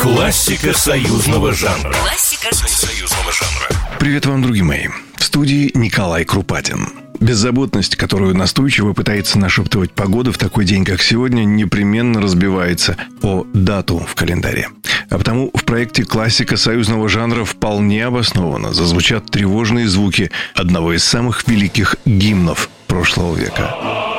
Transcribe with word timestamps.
Классика 0.00 0.72
союзного 0.72 1.52
жанра. 1.52 1.92
Классика 1.92 2.54
союзного 2.54 3.32
жанра. 3.32 3.98
Привет 3.98 4.24
вам, 4.24 4.40
другие 4.40 4.64
мои. 4.64 4.86
В 5.16 5.22
студии 5.22 5.70
Николай 5.74 6.24
Крупатин. 6.24 6.88
Беззаботность, 7.20 7.96
которую 7.96 8.34
настойчиво 8.34 8.94
пытается 8.94 9.38
нашептывать 9.38 9.92
погода 9.92 10.32
в 10.32 10.38
такой 10.38 10.64
день, 10.64 10.86
как 10.86 11.02
сегодня, 11.02 11.44
непременно 11.44 12.22
разбивается 12.22 12.96
о 13.20 13.44
дату 13.52 13.98
в 13.98 14.14
календаре. 14.14 14.68
А 15.10 15.18
потому 15.18 15.50
в 15.52 15.64
проекте 15.64 16.04
«Классика 16.04 16.56
союзного 16.56 17.10
жанра» 17.10 17.44
вполне 17.44 18.06
обоснованно 18.06 18.72
зазвучат 18.72 19.30
тревожные 19.30 19.86
звуки 19.86 20.30
одного 20.54 20.94
из 20.94 21.04
самых 21.04 21.46
великих 21.46 21.96
гимнов 22.06 22.70
прошлого 22.86 23.36
века. 23.36 24.09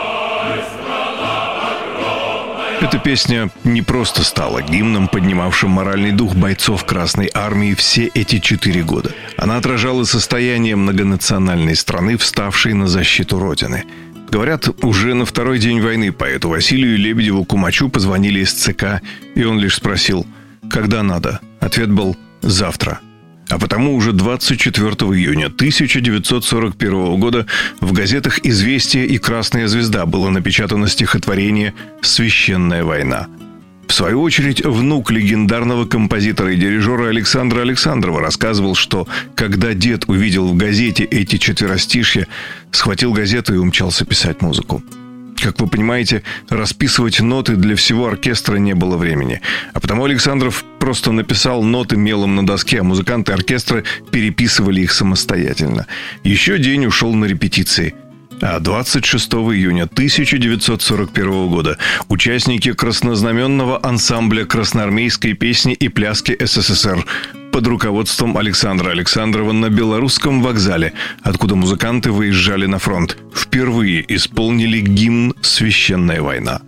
Эта 2.82 2.98
песня 2.98 3.52
не 3.64 3.84
просто 3.84 4.24
стала 4.24 4.64
гимном, 4.64 5.08
поднимавшим 5.08 5.70
моральный 5.70 6.12
дух 6.12 6.34
бойцов 6.34 6.84
Красной 6.84 7.30
Армии 7.32 7.76
все 7.76 8.10
эти 8.16 8.40
четыре 8.40 8.82
года. 8.82 9.12
Она 9.38 9.58
отражала 9.58 10.04
состояние 10.04 10.76
многонациональной 10.76 11.76
страны, 11.76 12.18
вставшей 12.18 12.74
на 12.74 12.88
защиту 12.88 13.38
Родины. 13.38 13.84
Говорят, 14.32 14.68
уже 14.84 15.14
на 15.14 15.26
второй 15.26 15.60
день 15.60 15.80
войны 15.80 16.12
поэту 16.12 16.50
Василию 16.50 16.98
Лебедеву 16.98 17.46
Кумачу 17.46 17.88
позвонили 17.88 18.40
из 18.40 18.52
ЦК, 18.52 19.02
и 19.36 19.44
он 19.44 19.60
лишь 19.60 19.76
спросил, 19.76 20.26
когда 20.68 21.04
надо. 21.04 21.40
Ответ 21.60 21.92
был 21.92 22.18
«завтра». 22.42 23.00
А 23.52 23.60
потому 23.60 23.96
уже 23.96 24.14
24 24.14 24.88
июня 25.12 25.48
1941 25.48 27.20
года 27.20 27.46
в 27.82 27.92
газетах 27.92 28.40
«Известия» 28.46 29.04
и 29.04 29.18
«Красная 29.18 29.68
звезда» 29.68 30.06
было 30.06 30.30
напечатано 30.30 30.88
стихотворение 30.88 31.74
«Священная 32.02 32.86
война». 32.86 33.28
В 33.90 33.94
свою 33.94 34.22
очередь, 34.22 34.66
внук 34.66 35.12
легендарного 35.12 35.84
композитора 35.84 36.54
и 36.54 36.56
дирижера 36.56 37.10
Александра 37.10 37.60
Александрова 37.60 38.22
рассказывал, 38.22 38.74
что 38.74 39.06
когда 39.36 39.74
дед 39.74 40.06
увидел 40.08 40.48
в 40.48 40.56
газете 40.56 41.04
эти 41.04 41.36
четверостишья, 41.36 42.28
схватил 42.72 43.12
газету 43.12 43.54
и 43.54 43.58
умчался 43.58 44.06
писать 44.06 44.42
музыку. 44.42 44.82
Как 45.42 45.60
вы 45.60 45.68
понимаете, 45.68 46.22
расписывать 46.50 47.20
ноты 47.20 47.56
для 47.56 47.76
всего 47.76 48.08
оркестра 48.08 48.58
не 48.58 48.76
было 48.76 48.96
времени. 48.96 49.42
А 49.74 49.80
потому 49.80 50.06
Александров 50.06 50.64
просто 50.80 51.12
написал 51.12 51.64
ноты 51.64 51.98
мелом 51.98 52.36
на 52.36 52.46
доске, 52.46 52.82
а 52.82 52.84
музыканты 52.84 53.32
оркестра 53.32 53.84
переписывали 54.12 54.82
их 54.82 54.92
самостоятельно. 54.92 55.88
Еще 56.24 56.60
день 56.60 56.86
ушел 56.86 57.14
на 57.16 57.26
репетиции. 57.26 57.96
А 58.40 58.60
26 58.60 59.34
июня 59.34 59.84
1941 59.84 61.48
года 61.48 61.78
участники 62.08 62.74
краснознаменного 62.74 63.80
ансамбля 63.84 64.46
красноармейской 64.46 65.34
песни 65.34 65.74
и 65.74 65.88
пляски 65.90 66.38
СССР 66.40 67.06
под 67.52 67.68
руководством 67.68 68.38
Александра 68.38 68.92
Александрова 68.92 69.52
на 69.52 69.70
Белорусском 69.70 70.42
вокзале, 70.42 70.94
откуда 71.22 71.56
музыканты 71.56 72.12
выезжали 72.12 72.66
на 72.66 72.80
фронт, 72.80 73.18
впервые 73.36 74.04
исполнили 74.16 74.80
гимн 74.80 75.36
«Священная 75.42 76.22
война». 76.22 76.62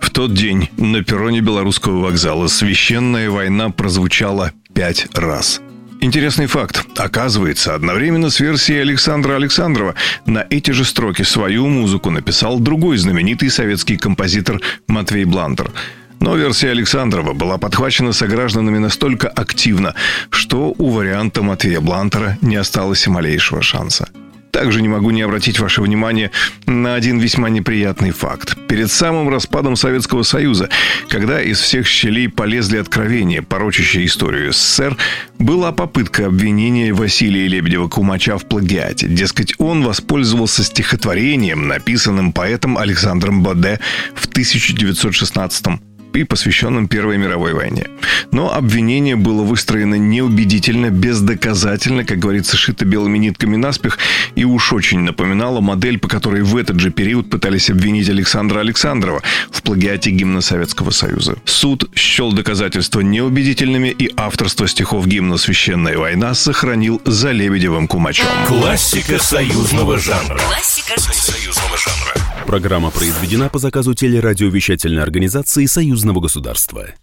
В 0.00 0.10
тот 0.10 0.34
день 0.34 0.70
на 0.76 1.02
перроне 1.02 1.40
Белорусского 1.40 2.00
вокзала 2.00 2.46
«Священная 2.46 3.30
война» 3.30 3.70
прозвучала 3.70 4.52
пять 4.72 5.06
раз– 5.14 5.60
Интересный 6.00 6.48
факт. 6.48 6.84
Оказывается, 6.98 7.74
одновременно 7.74 8.28
с 8.28 8.38
версией 8.38 8.82
Александра 8.82 9.36
Александрова 9.36 9.94
на 10.26 10.46
эти 10.50 10.70
же 10.72 10.84
строки 10.84 11.22
свою 11.22 11.66
музыку 11.66 12.10
написал 12.10 12.60
другой 12.60 12.98
знаменитый 12.98 13.48
советский 13.48 13.96
композитор 13.96 14.60
Матвей 14.86 15.24
Блантер– 15.24 15.70
но 16.24 16.36
версия 16.36 16.70
Александрова 16.70 17.34
была 17.34 17.58
подхвачена 17.58 18.14
согражданами 18.14 18.78
настолько 18.78 19.28
активно, 19.28 19.94
что 20.30 20.74
у 20.78 20.88
варианта 20.88 21.42
Матвея 21.42 21.82
Блантера 21.82 22.38
не 22.40 22.56
осталось 22.56 23.06
и 23.06 23.10
малейшего 23.10 23.60
шанса. 23.60 24.08
Также 24.50 24.80
не 24.80 24.88
могу 24.88 25.10
не 25.10 25.20
обратить 25.20 25.58
ваше 25.60 25.82
внимание 25.82 26.30
на 26.64 26.94
один 26.94 27.18
весьма 27.18 27.50
неприятный 27.50 28.12
факт. 28.12 28.56
Перед 28.68 28.90
самым 28.90 29.28
распадом 29.28 29.76
Советского 29.76 30.22
Союза, 30.22 30.70
когда 31.10 31.42
из 31.42 31.60
всех 31.60 31.86
щелей 31.86 32.30
полезли 32.30 32.78
откровения, 32.78 33.42
порочащие 33.42 34.06
историю 34.06 34.54
СССР, 34.54 34.96
была 35.38 35.72
попытка 35.72 36.24
обвинения 36.26 36.94
Василия 36.94 37.48
Лебедева-Кумача 37.48 38.38
в 38.38 38.46
плагиате. 38.46 39.08
Дескать, 39.08 39.54
он 39.58 39.82
воспользовался 39.82 40.64
стихотворением, 40.64 41.68
написанным 41.68 42.32
поэтом 42.32 42.78
Александром 42.78 43.42
Боде 43.42 43.78
в 44.14 44.24
1916 44.24 45.66
году 45.66 45.93
и 46.20 46.24
посвященным 46.24 46.88
Первой 46.88 47.18
мировой 47.18 47.54
войне. 47.54 47.86
Но 48.30 48.52
обвинение 48.52 49.16
было 49.16 49.42
выстроено 49.42 49.94
неубедительно, 49.96 50.90
бездоказательно, 50.90 52.04
как 52.04 52.18
говорится, 52.18 52.56
шито 52.56 52.84
белыми 52.84 53.18
нитками 53.18 53.56
наспех, 53.56 53.98
и 54.34 54.44
уж 54.44 54.72
очень 54.72 55.00
напоминало 55.00 55.60
модель, 55.60 55.98
по 55.98 56.08
которой 56.08 56.42
в 56.42 56.56
этот 56.56 56.80
же 56.80 56.90
период 56.90 57.30
пытались 57.30 57.70
обвинить 57.70 58.08
Александра 58.08 58.60
Александрова 58.60 59.22
в 59.50 59.62
плагиате 59.62 60.10
гимна 60.10 60.40
Советского 60.40 60.90
Союза. 60.90 61.36
Суд 61.44 61.90
счел 61.94 62.32
доказательства 62.32 63.00
неубедительными, 63.00 63.88
и 63.88 64.10
авторство 64.16 64.66
стихов 64.66 65.06
гимна 65.06 65.36
«Священная 65.36 65.96
война» 65.96 66.34
сохранил 66.34 67.00
за 67.04 67.32
Лебедевым 67.32 67.88
Кумачом. 67.88 68.26
Классика 68.46 69.18
союзного 69.18 69.98
жанра. 69.98 70.38
Классика 70.38 71.00
союзного 71.00 71.76
жанра. 71.76 72.14
Программа 72.46 72.90
произведена 72.90 73.48
по 73.48 73.58
заказу 73.58 73.94
телерадиовещательной 73.94 75.02
организации 75.02 75.66
Союзного 76.04 76.20
государства. 76.20 76.86